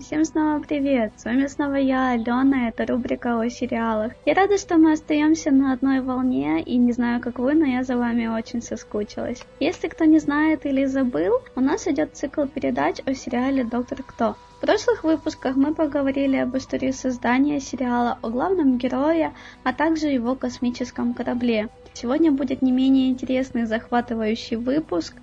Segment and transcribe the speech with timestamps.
[0.00, 1.12] Всем снова привет!
[1.18, 4.12] С вами снова я, Алена, это рубрика о сериалах.
[4.24, 7.84] Я рада, что мы остаемся на одной волне, и не знаю, как вы, но я
[7.84, 9.42] за вами очень соскучилась.
[9.60, 14.36] Если кто не знает или забыл, у нас идет цикл передач о сериале «Доктор Кто».
[14.60, 19.32] В прошлых выпусках мы поговорили об истории создания сериала, о главном герое,
[19.64, 21.70] а также его космическом корабле.
[21.94, 25.14] Сегодня будет не менее интересный захватывающий выпуск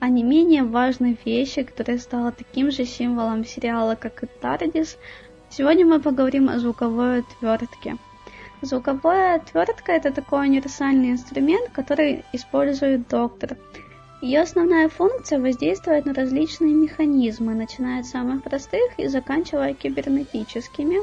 [0.00, 4.96] о не менее важной вещи, которая стала таким же символом сериала, как и Тардис.
[5.50, 7.98] Сегодня мы поговорим о звуковой отвертке.
[8.62, 13.58] Звуковая отвертка это такой универсальный инструмент, который использует доктор.
[14.22, 20.98] Ее основная функция воздействовать на различные механизмы, начиная от самых простых и заканчивая кибернетическими,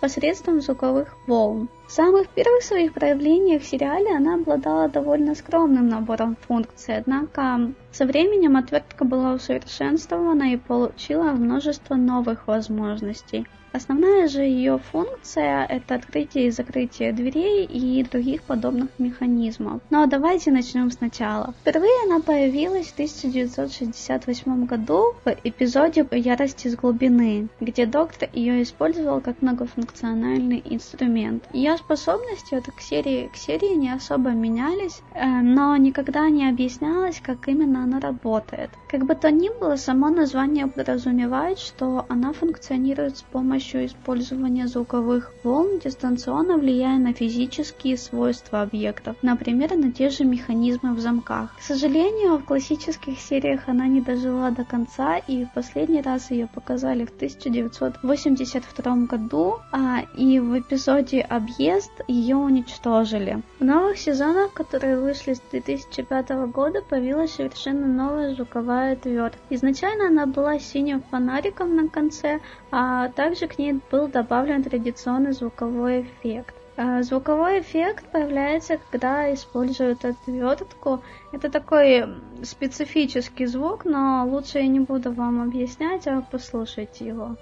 [0.00, 1.68] посредством звуковых волн.
[1.86, 8.06] В самых первых своих проявлениях в сериале она обладала довольно скромным набором функций, однако со
[8.06, 13.46] временем отвертка была усовершенствована и получила множество новых возможностей.
[13.74, 19.82] Основная же ее функция– это открытие и закрытие дверей и других подобных механизмов.
[19.90, 21.54] Но давайте начнем сначала.
[21.60, 29.20] Впервые она появилась в 1968 году в эпизоде «Ярости с глубины», где доктор ее использовал
[29.20, 31.42] как многофункциональный инструмент.
[31.52, 37.48] Ее способности от серии к серии не особо менялись, э, но никогда не объяснялось, как
[37.48, 38.70] именно она работает.
[38.88, 45.32] Как бы то ни было, само название подразумевает, что она функционирует с помощью использования звуковых
[45.42, 51.56] волн дистанционно влияя на физические свойства объектов, например, на те же механизмы в замках.
[51.56, 56.46] К сожалению, в классических сериях она не дожила до конца, и в последний раз ее
[56.46, 61.20] показали в 1982 году, а и в эпизоде
[61.64, 63.40] «Объезд» ее уничтожили.
[63.58, 69.40] В новых сезонах, которые вышли с 2005 года, появилась совершенно новая звуковая отвертка.
[69.48, 76.02] Изначально она была синим фонариком на конце, а также к ней был добавлен традиционный звуковой
[76.02, 76.54] эффект.
[76.76, 81.02] А, звуковой эффект появляется, когда используют отвертку.
[81.32, 82.04] Это такой
[82.42, 87.36] специфический звук, но лучше я не буду вам объяснять, а послушайте его.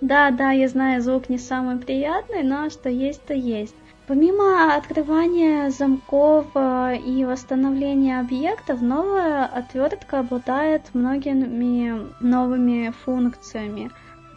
[0.00, 3.74] Да, да, я знаю, звук не самый приятный, но что есть, то есть.
[4.06, 13.90] Помимо открывания замков э, и восстановления объектов, новая отвертка обладает многими новыми функциями.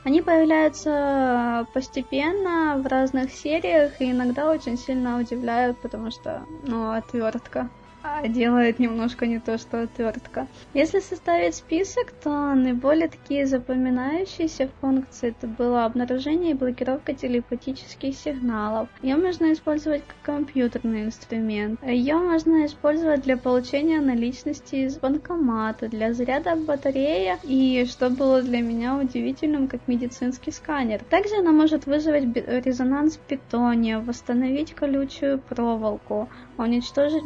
[0.03, 7.69] Они появляются постепенно в разных сериях и иногда очень сильно удивляют, потому что, ну, отвертка
[8.03, 10.47] а делает немножко не то, что отвертка.
[10.73, 18.89] Если составить список, то наиболее такие запоминающиеся функции это было обнаружение и блокировка телепатических сигналов.
[19.01, 21.79] Ее можно использовать как компьютерный инструмент.
[21.83, 28.61] Ее можно использовать для получения наличности из банкомата, для заряда батареи и, что было для
[28.61, 31.03] меня удивительным, как медицинский сканер.
[31.09, 37.25] Также она может вызвать резонанс питония, восстановить колючую проволоку, уничтожить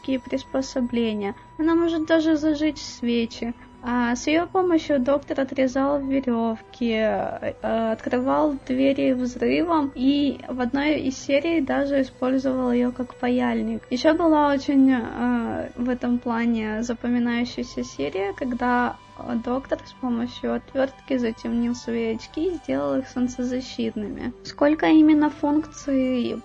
[0.00, 1.34] механические приспособления.
[1.58, 3.54] Она может даже зажечь свечи.
[3.82, 11.16] А с ее помощью доктор отрезал веревки, э, открывал двери взрывом и в одной из
[11.16, 13.82] серий даже использовал ее как паяльник.
[13.88, 18.96] Еще была очень э, в этом плане запоминающаяся серия, когда
[19.44, 24.34] доктор с помощью отвертки затемнил свои очки и сделал их солнцезащитными.
[24.44, 26.42] Сколько именно функций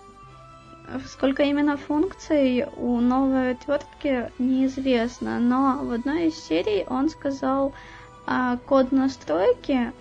[1.08, 7.74] Сколько именно функций у новой отвертки неизвестно, но в одной из серий он сказал
[8.28, 9.94] а, код настройки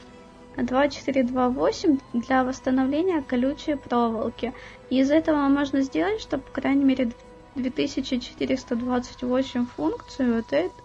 [0.56, 4.52] 2428 для восстановления колючей проволоки.
[4.90, 7.10] И из этого можно сделать, что по крайней мере
[7.54, 10.26] 2428 функций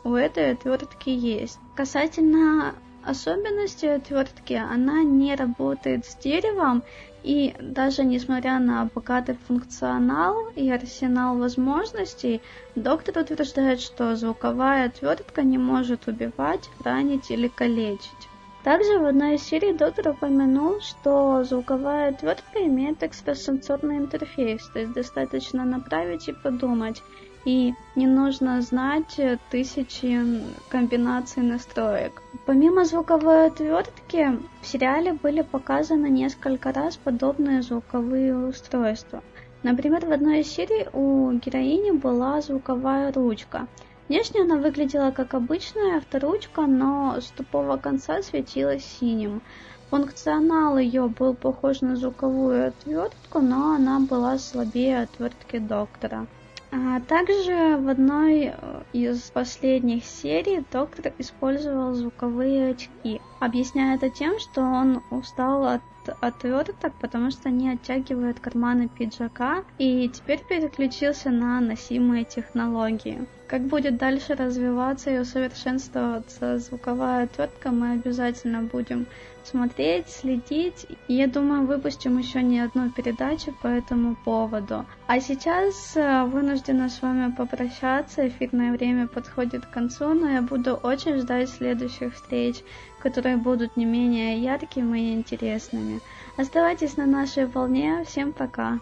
[0.03, 1.59] у этой отвертки есть.
[1.75, 6.83] Касательно особенности отвертки, она не работает с деревом
[7.24, 12.44] и даже несмотря на богатый функционал и арсенал возможностей,
[12.75, 18.30] доктор утверждает, что звуковая отвертка не может убивать, ранить или калечить.
[18.63, 24.91] Также в одной из серий доктор упомянул, что звуковая отвертка имеет экстрасенсорный интерфейс, то есть
[24.91, 27.01] достаточно направить и подумать,
[27.45, 29.19] и не нужно знать
[29.50, 30.21] тысячи
[30.69, 32.21] комбинаций настроек.
[32.45, 39.23] Помимо звуковой отвертки, в сериале были показаны несколько раз подобные звуковые устройства.
[39.63, 43.67] Например, в одной из серий у героини была звуковая ручка.
[44.09, 49.44] Внешне она выглядела как обычная авторучка, но с тупого конца светилась синим.
[49.91, 56.25] Функционал ее был похож на звуковую отвертку, но она была слабее отвертки доктора.
[56.71, 63.21] А также в одной э, из последних серий доктор использовал звуковые очки.
[63.39, 65.81] Объясняя это тем, что он устал от
[66.21, 73.25] отверток, потому что они оттягивают карманы пиджака и теперь переключился на носимые технологии.
[73.47, 79.07] Как будет дальше развиваться и усовершенствоваться звуковая отвертка, мы обязательно будем
[79.47, 80.86] смотреть, следить.
[81.07, 84.86] И я думаю, выпустим еще не одну передачу по этому поводу.
[85.07, 88.27] А сейчас э, вынуждена с вами попрощаться.
[88.27, 92.57] Эфирное время подходит к концу, но я буду очень ждать следующих встреч,
[93.01, 96.00] которые будут не менее яркими и интересными.
[96.38, 98.03] Оставайтесь на нашей волне.
[98.06, 98.80] Всем пока!